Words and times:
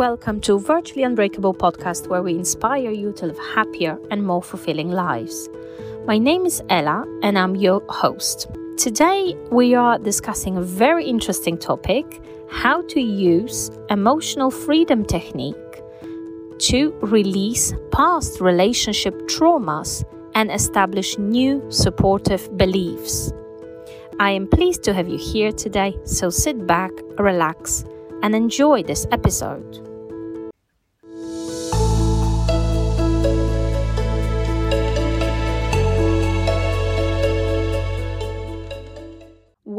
welcome 0.00 0.40
to 0.40 0.58
Virtually 0.58 1.02
Unbreakable 1.02 1.52
podcast 1.52 2.08
where 2.08 2.22
we 2.22 2.32
inspire 2.32 2.90
you 2.90 3.12
to 3.12 3.26
live 3.26 3.38
happier 3.54 3.98
and 4.10 4.26
more 4.26 4.42
fulfilling 4.42 4.90
lives. 4.90 5.50
My 6.06 6.16
name 6.16 6.46
is 6.46 6.62
Ela 6.70 7.04
and 7.22 7.38
I'm 7.38 7.54
your 7.54 7.82
host. 7.90 8.48
Today 8.78 9.36
we 9.50 9.74
are 9.74 9.98
discussing 9.98 10.56
a 10.56 10.62
very 10.62 11.04
interesting 11.04 11.58
topic, 11.58 12.22
how 12.48 12.80
to 12.86 12.98
use 12.98 13.70
emotional 13.90 14.50
freedom 14.50 15.04
technique 15.04 15.82
to 16.60 16.98
release 17.02 17.74
past 17.92 18.40
relationship 18.40 19.12
traumas 19.28 20.02
and 20.34 20.50
establish 20.50 21.18
new 21.18 21.62
supportive 21.70 22.56
beliefs. 22.56 23.34
I 24.18 24.30
am 24.30 24.48
pleased 24.48 24.82
to 24.84 24.94
have 24.94 25.10
you 25.10 25.18
here 25.18 25.52
today, 25.52 25.94
so 26.04 26.30
sit 26.30 26.66
back, 26.66 26.90
relax, 27.18 27.84
and 28.22 28.34
enjoy 28.34 28.82
this 28.82 29.06
episode. 29.12 29.89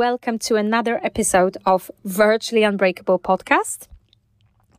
Welcome 0.10 0.40
to 0.40 0.56
another 0.56 1.00
episode 1.06 1.58
of 1.64 1.92
Virtually 2.04 2.64
Unbreakable 2.64 3.20
podcast. 3.20 3.88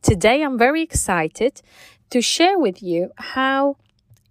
Today 0.01 0.43
I'm 0.43 0.57
very 0.57 0.81
excited 0.81 1.61
to 2.09 2.21
share 2.21 2.59
with 2.59 2.83
you 2.83 3.09
how 3.15 3.77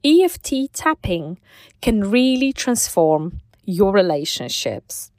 EFT 0.04 0.70
tapping 0.74 1.38
can 1.80 2.10
really 2.10 2.52
transform 2.52 3.40
your 3.64 3.90
relationships 3.90 5.10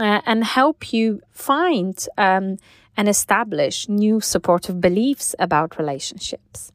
uh, 0.00 0.22
and 0.26 0.42
help 0.42 0.92
you 0.92 1.20
find 1.30 2.08
um, 2.18 2.56
and 2.96 3.08
establish 3.08 3.88
new 3.88 4.20
supportive 4.20 4.80
beliefs 4.80 5.36
about 5.38 5.78
relationships. 5.78 6.72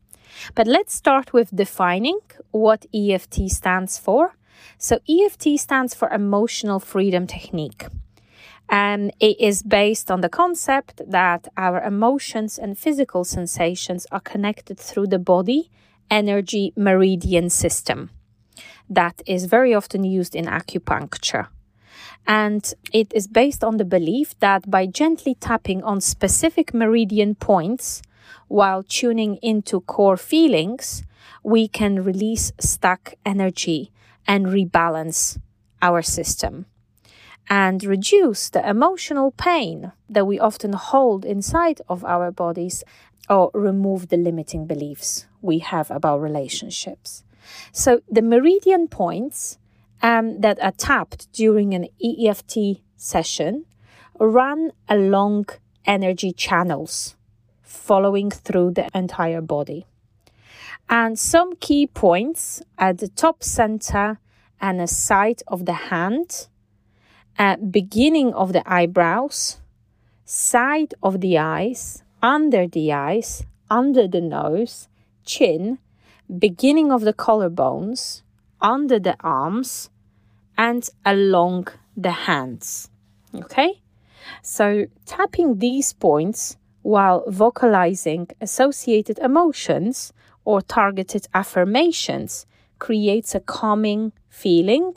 But 0.55 0.67
let's 0.67 0.93
start 0.93 1.33
with 1.33 1.53
defining 1.53 2.19
what 2.51 2.85
EFT 2.93 3.49
stands 3.49 3.97
for. 3.97 4.35
So, 4.77 4.99
EFT 5.07 5.59
stands 5.59 5.93
for 5.93 6.09
Emotional 6.09 6.79
Freedom 6.79 7.27
Technique. 7.27 7.85
And 8.69 9.11
it 9.19 9.39
is 9.39 9.63
based 9.63 10.11
on 10.11 10.21
the 10.21 10.29
concept 10.29 11.01
that 11.07 11.47
our 11.57 11.81
emotions 11.81 12.59
and 12.59 12.77
physical 12.77 13.23
sensations 13.23 14.05
are 14.11 14.19
connected 14.19 14.77
through 14.79 15.07
the 15.07 15.19
body 15.19 15.71
energy 16.11 16.73
meridian 16.75 17.49
system 17.49 18.09
that 18.89 19.21
is 19.25 19.45
very 19.45 19.73
often 19.73 20.03
used 20.03 20.35
in 20.35 20.45
acupuncture. 20.45 21.47
And 22.27 22.73
it 22.91 23.11
is 23.13 23.27
based 23.27 23.63
on 23.63 23.77
the 23.77 23.85
belief 23.85 24.37
that 24.39 24.69
by 24.69 24.85
gently 24.87 25.35
tapping 25.35 25.83
on 25.83 26.01
specific 26.01 26.73
meridian 26.73 27.35
points 27.35 28.01
while 28.47 28.83
tuning 28.83 29.37
into 29.41 29.81
core 29.81 30.17
feelings, 30.17 31.03
we 31.43 31.67
can 31.67 32.03
release 32.03 32.51
stuck 32.59 33.13
energy 33.25 33.91
and 34.27 34.47
rebalance 34.47 35.37
our 35.81 36.01
system 36.01 36.65
and 37.49 37.83
reduce 37.83 38.49
the 38.49 38.67
emotional 38.67 39.31
pain 39.31 39.91
that 40.07 40.27
we 40.27 40.39
often 40.39 40.73
hold 40.73 41.25
inside 41.25 41.81
of 41.89 42.05
our 42.05 42.31
bodies 42.31 42.83
or 43.29 43.49
remove 43.53 44.09
the 44.09 44.17
limiting 44.17 44.67
beliefs 44.67 45.25
we 45.41 45.59
have 45.59 45.89
about 45.89 46.21
relationships. 46.21 47.23
So 47.71 48.01
the 48.09 48.21
meridian 48.21 48.87
points 48.87 49.57
um, 50.01 50.41
that 50.41 50.61
are 50.61 50.71
tapped 50.71 51.31
during 51.33 51.73
an 51.73 51.87
EFT 52.03 52.81
session 52.95 53.65
run 54.19 54.71
along 54.87 55.47
energy 55.85 56.31
channels 56.31 57.15
following 57.63 58.29
through 58.29 58.71
the 58.71 58.89
entire 58.93 59.41
body. 59.41 59.85
And 60.89 61.19
some 61.19 61.55
key 61.55 61.85
points 61.85 62.63
at 62.77 62.97
the 62.97 63.07
top 63.07 63.43
center 63.43 64.19
and 64.59 64.79
the 64.79 64.87
side 64.87 65.43
of 65.47 65.65
the 65.65 65.73
hand, 65.73 66.47
at 67.37 67.71
beginning 67.71 68.33
of 68.33 68.53
the 68.53 68.63
eyebrows, 68.65 69.61
side 70.25 70.93
of 71.01 71.21
the 71.21 71.37
eyes, 71.37 72.03
under 72.21 72.67
the 72.67 72.91
eyes, 72.91 73.45
under 73.69 74.07
the 74.07 74.19
nose, 74.19 74.87
chin, 75.25 75.77
beginning 76.37 76.91
of 76.91 77.01
the 77.01 77.13
collarbones, 77.13 78.23
under 78.59 78.99
the 78.99 79.15
arms 79.21 79.89
and 80.57 80.89
along 81.05 81.67
the 81.95 82.11
hands. 82.11 82.89
Okay? 83.33 83.81
So, 84.41 84.87
tapping 85.05 85.59
these 85.59 85.93
points 85.93 86.57
while 86.81 87.23
vocalizing 87.27 88.27
associated 88.41 89.19
emotions 89.19 90.11
or 90.49 90.63
targeted 90.63 91.27
affirmations 91.35 92.47
creates 92.79 93.35
a 93.35 93.39
calming 93.39 94.11
feeling 94.29 94.95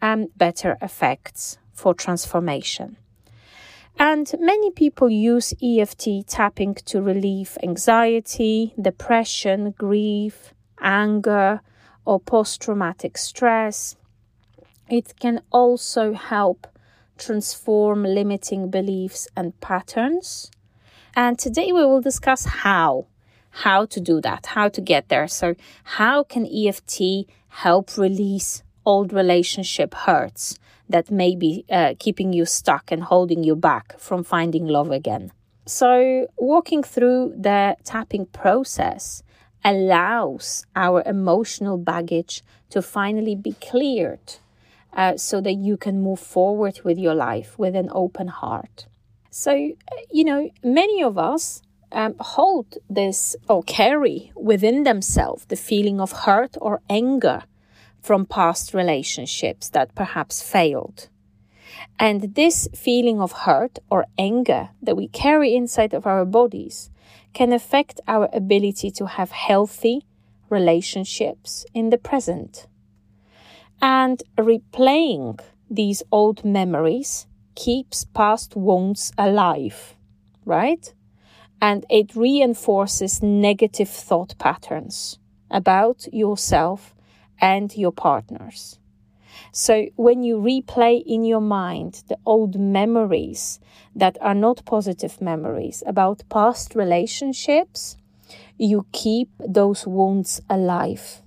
and 0.00 0.26
better 0.36 0.76
effects 0.82 1.56
for 1.72 1.94
transformation. 1.94 2.96
And 3.96 4.28
many 4.40 4.72
people 4.72 5.08
use 5.08 5.54
EFT 5.62 6.26
tapping 6.26 6.74
to 6.90 7.00
relieve 7.00 7.56
anxiety, 7.62 8.74
depression, 8.80 9.70
grief, 9.78 10.52
anger, 10.80 11.60
or 12.04 12.18
post 12.18 12.60
traumatic 12.62 13.16
stress. 13.16 13.94
It 14.90 15.14
can 15.20 15.42
also 15.52 16.12
help 16.12 16.66
transform 17.16 18.02
limiting 18.02 18.68
beliefs 18.68 19.28
and 19.36 19.60
patterns. 19.60 20.50
And 21.14 21.38
today 21.38 21.70
we 21.70 21.86
will 21.86 22.00
discuss 22.00 22.46
how 22.46 23.06
how 23.52 23.86
to 23.86 24.00
do 24.00 24.20
that, 24.20 24.46
how 24.46 24.68
to 24.68 24.80
get 24.80 25.08
there. 25.08 25.28
So, 25.28 25.54
how 25.84 26.22
can 26.24 26.46
EFT 26.46 27.26
help 27.48 27.96
release 27.96 28.62
old 28.84 29.12
relationship 29.12 29.94
hurts 29.94 30.58
that 30.88 31.10
may 31.10 31.36
be 31.36 31.64
uh, 31.70 31.94
keeping 31.98 32.32
you 32.32 32.44
stuck 32.44 32.90
and 32.90 33.04
holding 33.04 33.44
you 33.44 33.54
back 33.54 33.98
from 33.98 34.24
finding 34.24 34.66
love 34.66 34.90
again? 34.90 35.32
So, 35.66 36.26
walking 36.36 36.82
through 36.82 37.34
the 37.36 37.76
tapping 37.84 38.26
process 38.26 39.22
allows 39.64 40.66
our 40.74 41.02
emotional 41.06 41.78
baggage 41.78 42.42
to 42.70 42.82
finally 42.82 43.36
be 43.36 43.52
cleared 43.52 44.36
uh, 44.94 45.16
so 45.16 45.40
that 45.40 45.54
you 45.54 45.76
can 45.76 46.02
move 46.02 46.20
forward 46.20 46.80
with 46.84 46.98
your 46.98 47.14
life 47.14 47.58
with 47.58 47.76
an 47.76 47.88
open 47.92 48.28
heart. 48.28 48.86
So, 49.30 49.52
uh, 49.52 49.96
you 50.10 50.24
know, 50.24 50.50
many 50.62 51.02
of 51.02 51.16
us 51.16 51.62
um, 51.92 52.14
hold 52.18 52.78
this 52.88 53.36
or 53.48 53.62
carry 53.62 54.32
within 54.34 54.82
themselves 54.82 55.44
the 55.46 55.56
feeling 55.56 56.00
of 56.00 56.12
hurt 56.12 56.56
or 56.60 56.80
anger 56.88 57.42
from 58.00 58.26
past 58.26 58.74
relationships 58.74 59.68
that 59.70 59.94
perhaps 59.94 60.42
failed. 60.42 61.08
And 61.98 62.34
this 62.34 62.68
feeling 62.74 63.20
of 63.20 63.32
hurt 63.32 63.78
or 63.90 64.06
anger 64.18 64.70
that 64.82 64.96
we 64.96 65.08
carry 65.08 65.54
inside 65.54 65.94
of 65.94 66.06
our 66.06 66.24
bodies 66.24 66.90
can 67.32 67.52
affect 67.52 68.00
our 68.08 68.28
ability 68.32 68.90
to 68.90 69.06
have 69.06 69.30
healthy 69.30 70.04
relationships 70.50 71.64
in 71.72 71.90
the 71.90 71.98
present. 71.98 72.66
And 73.80 74.22
replaying 74.38 75.40
these 75.70 76.02
old 76.12 76.44
memories 76.44 77.26
keeps 77.54 78.04
past 78.04 78.54
wounds 78.54 79.12
alive, 79.16 79.94
right? 80.44 80.92
And 81.62 81.86
it 81.88 82.16
reinforces 82.16 83.22
negative 83.22 83.88
thought 83.88 84.36
patterns 84.38 85.20
about 85.48 86.12
yourself 86.12 86.92
and 87.40 87.74
your 87.76 87.92
partners. 87.92 88.80
So 89.52 89.86
when 89.94 90.24
you 90.24 90.38
replay 90.38 91.00
in 91.06 91.22
your 91.22 91.40
mind 91.40 92.02
the 92.08 92.18
old 92.26 92.58
memories 92.58 93.60
that 93.94 94.18
are 94.20 94.34
not 94.34 94.64
positive 94.64 95.20
memories 95.20 95.84
about 95.86 96.28
past 96.28 96.74
relationships, 96.74 97.96
you 98.58 98.86
keep 98.90 99.28
those 99.38 99.86
wounds 99.86 100.40
alive. 100.50 101.22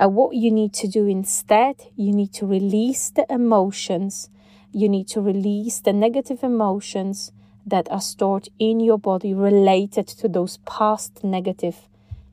And 0.00 0.16
what 0.16 0.34
you 0.34 0.50
need 0.50 0.72
to 0.74 0.88
do 0.88 1.06
instead, 1.06 1.76
you 1.94 2.12
need 2.12 2.32
to 2.34 2.46
release 2.46 3.10
the 3.10 3.24
emotions, 3.30 4.30
you 4.72 4.88
need 4.88 5.06
to 5.10 5.20
release 5.20 5.78
the 5.78 5.92
negative 5.92 6.42
emotions 6.42 7.30
that 7.66 7.90
are 7.90 8.00
stored 8.00 8.48
in 8.58 8.80
your 8.80 8.98
body 8.98 9.34
related 9.34 10.06
to 10.06 10.28
those 10.28 10.58
past 10.66 11.22
negative 11.22 11.88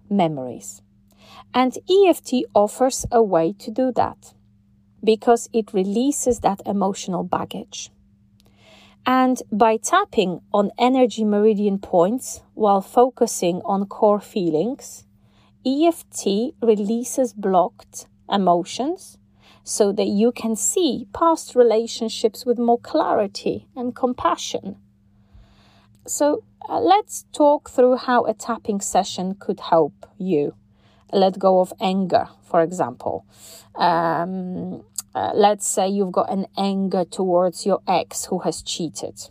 memories. 0.09 0.81
And 1.53 1.77
EFT 1.89 2.45
offers 2.53 3.05
a 3.11 3.21
way 3.21 3.53
to 3.59 3.71
do 3.71 3.91
that 3.93 4.33
because 5.03 5.49
it 5.53 5.73
releases 5.73 6.39
that 6.39 6.61
emotional 6.65 7.23
baggage. 7.23 7.91
And 9.05 9.41
by 9.51 9.77
tapping 9.77 10.41
on 10.53 10.71
energy 10.77 11.23
meridian 11.23 11.79
points 11.79 12.41
while 12.55 12.81
focusing 12.81 13.61
on 13.63 13.85
core 13.85 14.19
feelings, 14.19 15.05
EFT 15.65 16.53
releases 16.61 17.33
blocked 17.33 18.07
emotions 18.29 19.17
so 19.63 19.91
that 19.91 20.07
you 20.07 20.31
can 20.31 20.55
see 20.55 21.07
past 21.13 21.55
relationships 21.55 22.45
with 22.45 22.57
more 22.57 22.79
clarity 22.79 23.67
and 23.75 23.95
compassion. 23.95 24.77
So, 26.07 26.43
Uh, 26.69 26.81
let's 26.81 27.23
talk 27.31 27.69
through 27.69 27.95
how 27.95 28.25
a 28.25 28.33
tapping 28.33 28.81
session 28.81 29.35
could 29.39 29.59
help 29.71 29.93
you 30.17 30.53
let 31.13 31.39
go 31.39 31.61
of 31.61 31.71
anger, 31.79 32.27
for 32.43 32.61
example. 32.61 33.23
Um, 33.75 34.83
uh, 35.15 35.31
let's 35.33 35.65
say 35.65 35.87
you've 35.87 36.11
got 36.11 36.29
an 36.29 36.45
anger 36.57 37.05
towards 37.05 37.65
your 37.65 37.79
ex 37.87 38.25
who 38.25 38.39
has 38.39 38.61
cheated. 38.61 39.29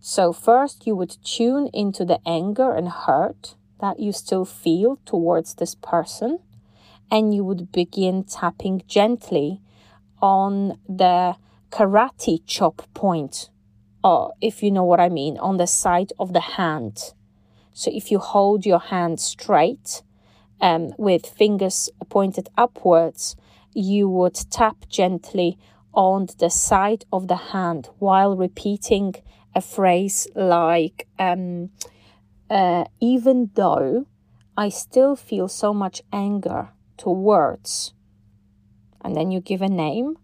So, 0.00 0.32
first, 0.32 0.84
you 0.84 0.96
would 0.96 1.16
tune 1.22 1.70
into 1.72 2.04
the 2.04 2.18
anger 2.26 2.72
and 2.72 2.88
hurt 2.88 3.54
that 3.80 4.00
you 4.00 4.12
still 4.12 4.44
feel 4.44 4.98
towards 5.04 5.54
this 5.54 5.76
person, 5.76 6.40
and 7.08 7.32
you 7.32 7.44
would 7.44 7.70
begin 7.70 8.24
tapping 8.24 8.82
gently 8.88 9.60
on 10.20 10.78
the 10.88 11.36
karate 11.70 12.42
chop 12.46 12.82
point, 12.94 13.50
or 14.02 14.34
if 14.40 14.62
you 14.62 14.70
know 14.70 14.84
what 14.84 15.00
I 15.00 15.08
mean, 15.08 15.38
on 15.38 15.56
the 15.56 15.66
side 15.66 16.12
of 16.18 16.32
the 16.32 16.40
hand. 16.40 17.14
So, 17.72 17.90
if 17.92 18.10
you 18.10 18.18
hold 18.18 18.66
your 18.66 18.80
hand 18.80 19.20
straight 19.20 20.02
um, 20.60 20.92
with 20.98 21.26
fingers 21.26 21.90
pointed 22.08 22.48
upwards, 22.56 23.36
you 23.74 24.08
would 24.08 24.34
tap 24.50 24.88
gently 24.88 25.58
on 25.92 26.28
the 26.38 26.50
side 26.50 27.04
of 27.12 27.28
the 27.28 27.36
hand 27.36 27.88
while 27.98 28.36
repeating 28.36 29.14
a 29.54 29.60
phrase 29.60 30.26
like, 30.34 31.08
um, 31.18 31.70
uh, 32.50 32.84
even 33.00 33.50
though 33.54 34.06
I 34.56 34.68
still 34.68 35.16
feel 35.16 35.48
so 35.48 35.72
much 35.72 36.02
anger 36.12 36.70
towards, 36.96 37.94
and 39.00 39.16
then 39.16 39.30
you 39.30 39.40
give 39.40 39.62
a 39.62 39.68
name, 39.68 40.18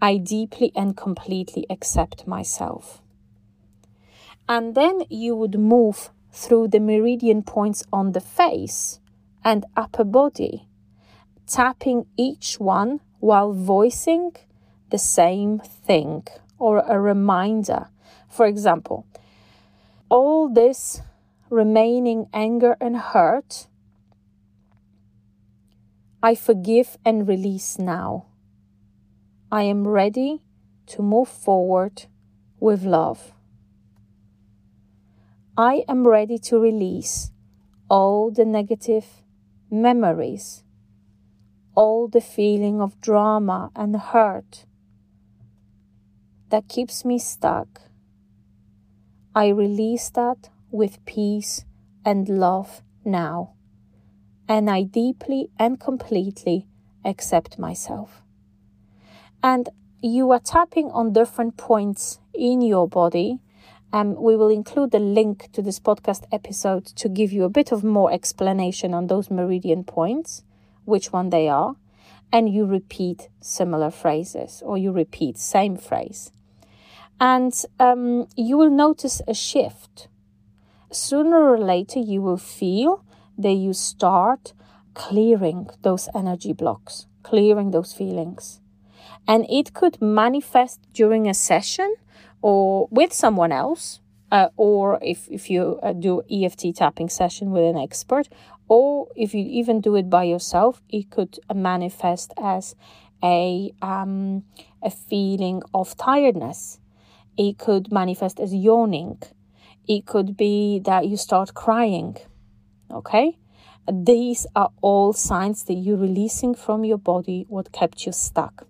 I 0.00 0.18
deeply 0.18 0.72
and 0.74 0.96
completely 0.96 1.66
accept 1.70 2.26
myself. 2.26 3.02
And 4.48 4.74
then 4.74 5.02
you 5.08 5.34
would 5.34 5.58
move 5.58 6.10
through 6.32 6.68
the 6.68 6.80
meridian 6.80 7.42
points 7.42 7.84
on 7.92 8.12
the 8.12 8.20
face 8.20 9.00
and 9.44 9.64
upper 9.76 10.04
body, 10.04 10.68
tapping 11.46 12.06
each 12.16 12.60
one 12.60 13.00
while 13.20 13.52
voicing 13.52 14.32
the 14.90 14.98
same 14.98 15.58
thing 15.58 16.26
or 16.58 16.78
a 16.80 17.00
reminder 17.00 17.88
for 18.36 18.46
example, 18.46 19.06
all 20.10 20.48
this 20.48 21.00
remaining 21.48 22.26
anger 22.34 22.76
and 22.80 22.96
hurt, 22.96 23.66
I 26.22 26.34
forgive 26.34 26.98
and 27.02 27.26
release 27.26 27.78
now. 27.78 28.26
I 29.50 29.62
am 29.62 29.86
ready 29.86 30.42
to 30.86 31.02
move 31.02 31.28
forward 31.28 32.06
with 32.58 32.84
love. 32.84 33.32
I 35.56 35.84
am 35.88 36.06
ready 36.06 36.38
to 36.38 36.58
release 36.58 37.30
all 37.88 38.30
the 38.30 38.44
negative 38.44 39.06
memories, 39.70 40.64
all 41.74 42.08
the 42.08 42.20
feeling 42.20 42.80
of 42.80 43.00
drama 43.00 43.70
and 43.74 43.96
hurt 43.96 44.66
that 46.50 46.68
keeps 46.68 47.04
me 47.04 47.18
stuck 47.18 47.86
I 49.36 49.48
release 49.48 50.08
that 50.14 50.48
with 50.70 51.04
peace 51.04 51.66
and 52.06 52.26
love 52.26 52.82
now. 53.04 53.52
And 54.48 54.70
I 54.70 54.84
deeply 54.84 55.50
and 55.58 55.78
completely 55.78 56.68
accept 57.04 57.58
myself. 57.58 58.22
And 59.42 59.68
you 60.02 60.30
are 60.30 60.40
tapping 60.40 60.90
on 60.90 61.12
different 61.12 61.56
points 61.56 62.20
in 62.34 62.60
your 62.60 62.88
body. 62.88 63.38
Um, 63.92 64.14
we 64.14 64.36
will 64.36 64.48
include 64.48 64.90
the 64.90 64.98
link 64.98 65.50
to 65.52 65.62
this 65.62 65.78
podcast 65.78 66.24
episode 66.32 66.86
to 66.86 67.08
give 67.08 67.32
you 67.32 67.44
a 67.44 67.48
bit 67.48 67.72
of 67.72 67.84
more 67.84 68.12
explanation 68.12 68.92
on 68.92 69.06
those 69.06 69.30
meridian 69.30 69.84
points, 69.84 70.42
which 70.84 71.12
one 71.12 71.30
they 71.30 71.48
are, 71.48 71.76
and 72.32 72.52
you 72.52 72.66
repeat 72.66 73.28
similar 73.40 73.90
phrases 73.90 74.62
or 74.64 74.76
you 74.76 74.92
repeat 74.92 75.38
same 75.38 75.76
phrase 75.76 76.32
and 77.20 77.64
um, 77.80 78.26
you 78.36 78.56
will 78.58 78.70
notice 78.70 79.22
a 79.26 79.34
shift. 79.34 80.08
Sooner 80.90 81.36
or 81.36 81.58
later, 81.58 81.98
you 81.98 82.22
will 82.22 82.36
feel 82.36 83.04
that 83.38 83.52
you 83.52 83.72
start 83.72 84.52
clearing 84.94 85.68
those 85.82 86.08
energy 86.14 86.52
blocks, 86.52 87.06
clearing 87.22 87.70
those 87.70 87.92
feelings. 87.92 88.60
And 89.28 89.46
it 89.48 89.74
could 89.74 90.00
manifest 90.00 90.80
during 90.92 91.28
a 91.28 91.34
session 91.34 91.94
or 92.42 92.88
with 92.90 93.12
someone 93.12 93.52
else, 93.52 94.00
uh, 94.30 94.48
or 94.56 94.98
if, 95.02 95.28
if 95.28 95.50
you 95.50 95.78
uh, 95.82 95.92
do 95.92 96.22
EFT 96.30 96.74
tapping 96.74 97.08
session 97.08 97.50
with 97.50 97.64
an 97.64 97.76
expert, 97.76 98.28
or 98.68 99.08
if 99.16 99.34
you 99.34 99.44
even 99.48 99.80
do 99.80 99.96
it 99.96 100.10
by 100.10 100.24
yourself, 100.24 100.82
it 100.88 101.10
could 101.10 101.38
manifest 101.54 102.32
as 102.36 102.74
a 103.22 103.72
um, 103.80 104.44
a 104.82 104.90
feeling 104.90 105.62
of 105.72 105.96
tiredness 105.96 106.78
it 107.36 107.58
could 107.58 107.92
manifest 107.92 108.40
as 108.40 108.54
yawning. 108.54 109.18
It 109.86 110.06
could 110.06 110.36
be 110.36 110.80
that 110.80 111.06
you 111.06 111.16
start 111.16 111.54
crying. 111.54 112.16
Okay? 112.90 113.38
These 113.92 114.46
are 114.56 114.70
all 114.80 115.12
signs 115.12 115.64
that 115.64 115.74
you're 115.74 115.98
releasing 115.98 116.54
from 116.54 116.84
your 116.84 116.98
body 116.98 117.44
what 117.48 117.72
kept 117.72 118.06
you 118.06 118.12
stuck. 118.12 118.66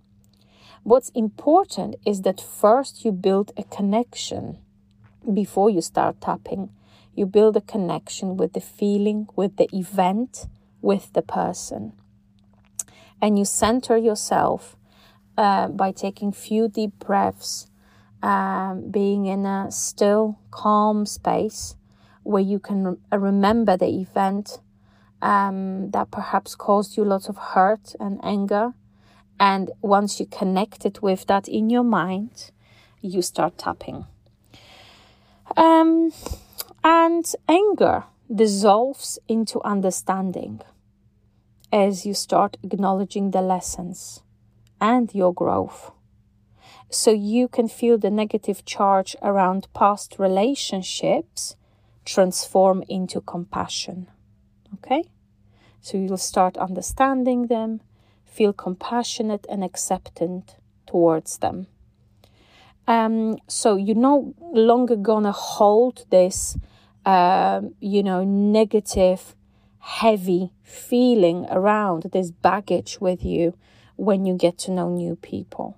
What's 0.87 1.09
important 1.17 1.97
is 2.07 2.23
that 2.23 2.41
first 2.41 3.05
you 3.05 3.11
build 3.11 3.51
a 3.57 3.65
connection 3.65 4.59
before 5.35 5.69
you 5.69 5.81
start 5.81 6.21
tapping. 6.21 6.71
You 7.13 7.27
build 7.27 7.57
a 7.57 7.61
connection 7.61 8.37
with 8.37 8.53
the 8.53 8.61
feeling, 8.61 9.27
with 9.35 9.57
the 9.57 9.69
event, 9.77 10.47
with 10.81 11.13
the 11.13 11.23
person. 11.23 11.93
And 13.21 13.37
you 13.37 13.45
center 13.45 13.97
yourself 13.97 14.77
uh, 15.37 15.67
by 15.67 15.91
taking 15.91 16.31
few 16.31 16.69
deep 16.69 17.01
breaths 17.01 17.67
um, 18.23 18.89
being 18.89 19.27
in 19.27 19.45
a 19.45 19.73
still, 19.73 20.39
calm 20.53 21.05
space 21.05 21.75
where 22.23 22.45
you 22.45 22.61
can 22.61 22.85
re- 22.85 22.97
remember 23.11 23.77
the 23.77 23.89
event 23.89 24.61
um, 25.21 25.91
that 25.91 26.13
perhaps 26.13 26.55
caused 26.55 26.97
you 26.97 27.05
lots 27.05 27.29
of 27.29 27.37
hurt 27.39 27.97
and 27.99 28.21
anger. 28.23 28.73
And 29.39 29.71
once 29.83 30.19
you 30.19 30.27
connect 30.27 30.87
it 30.87 31.03
with 31.03 31.27
that 31.27 31.49
in 31.49 31.71
your 31.71 31.85
mind, 31.85 32.51
you 33.01 33.23
start 33.23 33.59
tapping. 33.59 34.07
Um, 35.57 36.13
and 36.83 37.25
anger 37.49 38.05
dissolves 38.35 39.19
into 39.29 39.63
understanding 39.63 40.61
as 41.73 42.07
you 42.07 42.15
start 42.15 42.57
acknowledging 42.63 43.31
the 43.31 43.43
lessons 43.43 44.23
and 44.81 45.15
your 45.15 45.33
growth 45.33 45.93
so 46.91 47.11
you 47.11 47.49
can 47.49 47.69
feel 47.69 47.99
the 47.99 48.11
negative 48.11 48.65
charge 48.65 49.17
around 49.23 49.69
past 49.75 50.17
relationships 50.19 51.57
transform 52.05 52.85
into 52.89 53.21
compassion. 53.21 54.09
Okay? 54.75 55.05
So 55.81 55.99
you'll 55.99 56.17
start 56.17 56.57
understanding 56.57 57.47
them, 57.47 57.81
feel 58.37 58.53
compassionate 58.53 59.47
and 59.49 59.65
acceptant 59.65 60.57
towards 60.87 61.39
them. 61.39 61.67
Um, 62.87 63.39
so 63.49 63.77
you're 63.77 63.97
no 64.13 64.35
longer 64.53 64.97
gonna 64.97 65.33
hold 65.33 66.05
this, 66.11 66.57
uh, 67.05 67.63
you 67.81 68.03
know, 68.03 68.23
negative, 68.25 69.35
heavy 69.79 70.53
feeling 70.63 71.47
around 71.51 72.11
this 72.13 72.31
baggage 72.31 73.01
with 73.01 73.25
you 73.25 73.55
when 73.97 74.27
you 74.27 74.35
get 74.35 74.59
to 74.59 74.71
know 74.71 74.89
new 74.91 75.17
people. 75.17 75.77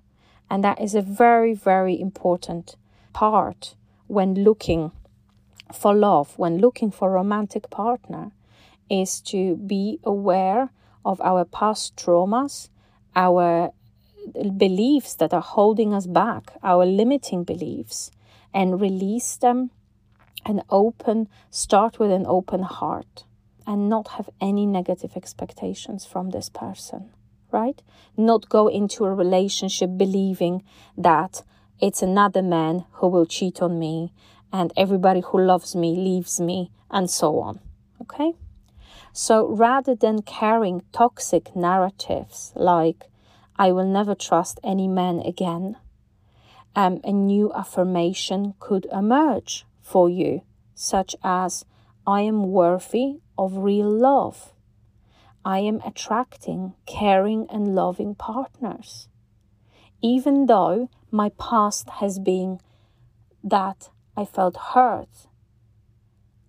And 0.50 0.64
that 0.64 0.80
is 0.80 0.94
a 0.94 1.02
very, 1.02 1.54
very 1.54 1.98
important 2.00 2.76
part 3.12 3.74
when 4.06 4.34
looking 4.34 4.92
for 5.72 5.94
love, 5.94 6.38
when 6.38 6.58
looking 6.58 6.90
for 6.90 7.10
a 7.10 7.12
romantic 7.12 7.70
partner, 7.70 8.32
is 8.90 9.20
to 9.20 9.56
be 9.56 10.00
aware 10.02 10.70
of 11.08 11.20
our 11.22 11.44
past 11.44 11.96
traumas, 11.96 12.68
our 13.16 13.72
beliefs 14.56 15.14
that 15.16 15.32
are 15.32 15.48
holding 15.56 15.92
us 15.94 16.06
back, 16.06 16.52
our 16.62 16.84
limiting 16.84 17.44
beliefs, 17.44 18.10
and 18.52 18.80
release 18.80 19.36
them 19.36 19.70
and 20.46 20.62
open, 20.70 21.28
start 21.50 21.98
with 21.98 22.10
an 22.10 22.26
open 22.26 22.62
heart 22.62 23.24
and 23.66 23.88
not 23.88 24.08
have 24.16 24.30
any 24.40 24.66
negative 24.66 25.12
expectations 25.16 26.06
from 26.06 26.30
this 26.30 26.48
person 26.48 27.10
right? 27.50 27.80
Not 28.16 28.48
go 28.48 28.68
into 28.68 29.04
a 29.04 29.14
relationship 29.14 29.96
believing 29.96 30.62
that 30.96 31.42
it's 31.80 32.02
another 32.02 32.42
man 32.42 32.84
who 32.92 33.08
will 33.08 33.26
cheat 33.26 33.62
on 33.62 33.78
me 33.78 34.12
and 34.52 34.72
everybody 34.76 35.20
who 35.20 35.40
loves 35.40 35.76
me 35.76 35.94
leaves 35.94 36.40
me 36.40 36.70
and 36.90 37.08
so 37.10 37.38
on. 37.40 37.60
Okay? 38.02 38.34
So 39.12 39.48
rather 39.48 39.94
than 39.94 40.22
carrying 40.22 40.82
toxic 40.92 41.54
narratives 41.56 42.52
like, 42.54 43.10
I 43.56 43.72
will 43.72 43.86
never 43.86 44.14
trust 44.14 44.60
any 44.62 44.86
man 44.86 45.20
again, 45.20 45.76
um, 46.76 47.00
a 47.02 47.12
new 47.12 47.52
affirmation 47.52 48.54
could 48.60 48.86
emerge 48.92 49.66
for 49.80 50.08
you, 50.08 50.42
such 50.74 51.16
as 51.24 51.64
I 52.06 52.20
am 52.20 52.52
worthy 52.52 53.20
of 53.36 53.56
real 53.56 53.90
love. 53.90 54.52
I 55.44 55.60
am 55.60 55.80
attracting 55.84 56.74
caring 56.86 57.46
and 57.50 57.74
loving 57.74 58.14
partners. 58.14 59.08
Even 60.02 60.46
though 60.46 60.88
my 61.10 61.30
past 61.30 61.88
has 62.00 62.18
been 62.18 62.60
that 63.42 63.90
I 64.16 64.24
felt 64.24 64.56
hurt, 64.56 65.26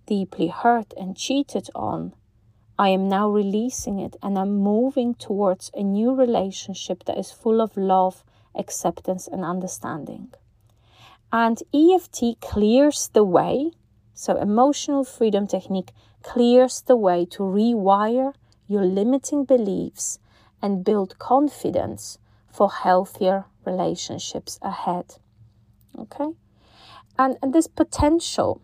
deeply 0.06 0.48
hurt 0.48 0.94
and 0.98 1.16
cheated 1.16 1.70
on, 1.74 2.14
I 2.80 2.88
am 2.90 3.10
now 3.10 3.30
releasing 3.30 4.00
it 4.00 4.16
and 4.24 4.40
I'm 4.40 4.56
moving 4.56 5.14
towards 5.14 5.70
a 5.74 5.84
new 5.84 6.16
relationship 6.16 7.04
that 7.04 7.18
is 7.18 7.30
full 7.30 7.60
of 7.60 7.76
love, 7.76 8.24
acceptance, 8.56 9.28
and 9.28 9.44
understanding. 9.44 10.34
And 11.30 11.62
EFT 11.74 12.40
clears 12.40 13.10
the 13.12 13.26
way, 13.26 13.72
so 14.14 14.38
emotional 14.38 15.04
freedom 15.04 15.46
technique 15.46 15.92
clears 16.24 16.82
the 16.82 16.96
way 16.96 17.26
to 17.26 17.44
rewire 17.44 18.34
your 18.66 18.86
limiting 18.86 19.44
beliefs 19.44 20.20
and 20.62 20.86
build 20.86 21.20
confidence 21.20 22.18
for 22.48 22.72
healthier 22.72 23.44
relationships 23.66 24.58
ahead. 24.62 25.16
Okay? 25.98 26.30
And, 27.18 27.38
and 27.42 27.54
this 27.54 27.68
potential 27.68 28.62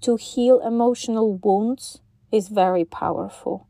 to 0.00 0.16
heal 0.16 0.58
emotional 0.66 1.34
wounds 1.34 2.00
is 2.32 2.48
very 2.48 2.84
powerful. 2.84 3.66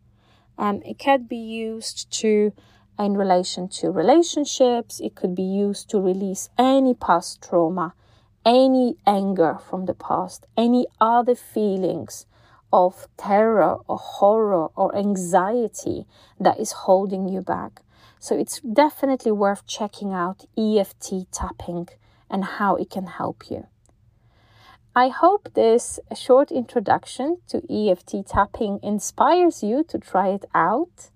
Um, 0.59 0.83
it 0.85 0.99
can 0.99 1.25
be 1.25 1.37
used 1.37 2.11
to 2.21 2.53
in 2.99 3.17
relation 3.17 3.67
to 3.69 3.91
relationships, 3.91 5.01
it 5.01 5.15
could 5.15 5.35
be 5.35 5.43
used 5.43 5.89
to 5.89 6.01
release 6.01 6.51
any 6.59 6.93
past 6.93 7.41
trauma, 7.41 7.95
any 8.45 8.97
anger 9.07 9.57
from 9.59 9.87
the 9.87 9.95
past, 9.95 10.47
any 10.55 10.87
other 11.01 11.35
feelings 11.35 12.27
of 12.73 13.09
terror 13.17 13.79
or 13.89 13.97
horror 13.97 14.67
or 14.77 14.95
anxiety 14.95 16.07
that 16.39 16.61
is 16.61 16.73
holding 16.73 17.27
you 17.27 17.41
back. 17.41 17.81
So 18.19 18.37
it's 18.37 18.61
definitely 18.61 19.33
worth 19.33 19.67
checking 19.67 20.13
out 20.13 20.45
EFT 20.59 21.33
tapping 21.33 21.89
and 22.29 22.45
how 22.45 22.77
it 22.77 22.91
can 22.91 23.07
help 23.07 23.51
you. 23.51 23.67
I 24.95 25.07
hope 25.07 25.55
this 25.55 26.01
short 26.17 26.51
introduction 26.51 27.39
to 27.47 27.63
EFT 27.71 28.27
tapping 28.27 28.81
inspires 28.83 29.63
you 29.63 29.85
to 29.85 29.99
try 29.99 30.31
it 30.31 30.45
out. 30.53 31.11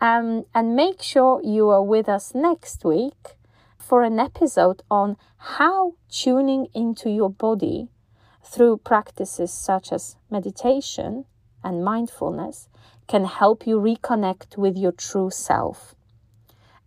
Um, 0.00 0.44
and 0.54 0.76
make 0.76 1.02
sure 1.02 1.42
you 1.42 1.68
are 1.70 1.82
with 1.82 2.08
us 2.08 2.32
next 2.32 2.84
week 2.84 3.36
for 3.76 4.04
an 4.04 4.20
episode 4.20 4.84
on 4.88 5.16
how 5.36 5.94
tuning 6.08 6.68
into 6.74 7.10
your 7.10 7.30
body 7.30 7.88
through 8.44 8.76
practices 8.78 9.52
such 9.52 9.92
as 9.92 10.16
meditation 10.30 11.24
and 11.64 11.84
mindfulness 11.84 12.68
can 13.08 13.24
help 13.24 13.66
you 13.66 13.80
reconnect 13.80 14.56
with 14.56 14.76
your 14.76 14.92
true 14.92 15.30
self 15.30 15.96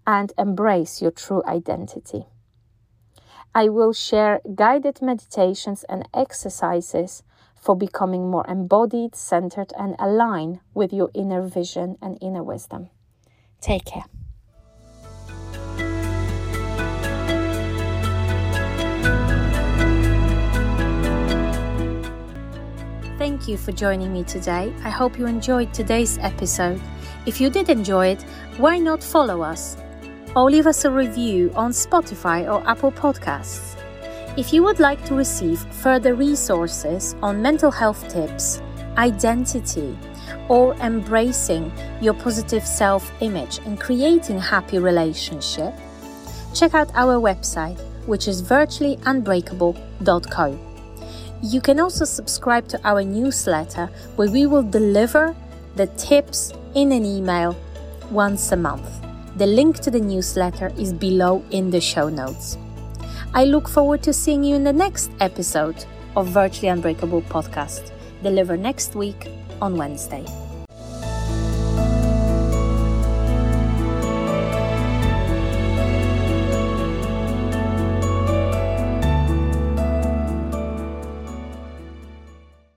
and 0.07 0.31
embrace 0.37 1.01
your 1.01 1.11
true 1.11 1.43
identity. 1.45 2.25
I 3.57 3.69
will 3.69 3.93
share 3.93 4.41
guided 4.53 5.01
meditations 5.01 5.85
and 5.87 6.05
exercises 6.13 7.23
for 7.55 7.73
becoming 7.73 8.29
more 8.29 8.45
embodied, 8.49 9.15
centered, 9.15 9.71
and 9.79 9.95
aligned 9.97 10.59
with 10.73 10.91
your 10.91 11.09
inner 11.13 11.41
vision 11.41 11.97
and 12.01 12.17
inner 12.19 12.43
wisdom. 12.43 12.89
Take 13.61 13.85
care. 13.85 14.03
Thank 23.17 23.47
you 23.47 23.55
for 23.55 23.71
joining 23.71 24.11
me 24.11 24.25
today. 24.25 24.73
I 24.83 24.89
hope 24.89 25.17
you 25.17 25.27
enjoyed 25.27 25.73
today's 25.73 26.17
episode. 26.17 26.81
If 27.25 27.39
you 27.39 27.49
did 27.49 27.69
enjoy 27.69 28.07
it, 28.07 28.23
why 28.57 28.79
not 28.79 29.01
follow 29.01 29.41
us? 29.41 29.77
Or 30.35 30.51
leave 30.51 30.67
us 30.67 30.85
a 30.85 30.91
review 30.91 31.51
on 31.55 31.71
Spotify 31.71 32.51
or 32.51 32.61
Apple 32.67 32.91
Podcasts. 32.91 33.75
If 34.37 34.51
you 34.51 34.63
would 34.63 34.81
like 34.81 35.01
to 35.05 35.15
receive 35.15 35.59
further 35.75 36.13
resources 36.13 37.15
on 37.21 37.41
mental 37.41 37.71
health 37.71 38.05
tips, 38.09 38.61
identity, 38.97 39.97
or 40.49 40.73
embracing 40.75 41.71
your 42.01 42.15
positive 42.15 42.65
self 42.65 43.09
image 43.21 43.59
and 43.59 43.79
creating 43.79 44.39
happy 44.39 44.77
relationship, 44.77 45.73
check 46.53 46.73
out 46.73 46.91
our 46.95 47.15
website, 47.15 47.79
which 48.05 48.27
is 48.27 48.43
virtuallyunbreakable.co. 48.43 50.59
You 51.41 51.61
can 51.61 51.79
also 51.79 52.03
subscribe 52.05 52.67
to 52.69 52.79
our 52.83 53.03
newsletter 53.03 53.89
where 54.15 54.29
we 54.29 54.47
will 54.47 54.63
deliver 54.63 55.35
the 55.75 55.87
tips 55.87 56.53
in 56.73 56.91
an 56.91 57.05
email 57.05 57.55
once 58.11 58.51
a 58.51 58.57
month. 58.57 59.05
The 59.37 59.45
link 59.45 59.79
to 59.79 59.91
the 59.91 59.99
newsletter 59.99 60.71
is 60.77 60.93
below 60.93 61.43
in 61.51 61.69
the 61.69 61.81
show 61.81 62.07
notes. 62.07 62.57
I 63.33 63.43
look 63.43 63.67
forward 63.67 64.01
to 64.03 64.13
seeing 64.13 64.45
you 64.45 64.55
in 64.55 64.63
the 64.63 64.71
next 64.71 65.11
episode 65.19 65.83
of 66.15 66.27
Virtually 66.27 66.69
Unbreakable 66.69 67.21
podcast, 67.23 67.91
delivered 68.23 68.61
next 68.61 68.95
week 68.95 69.27
on 69.61 69.75
Wednesday. 69.75 70.25